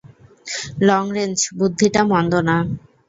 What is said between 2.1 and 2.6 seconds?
মন্দ না!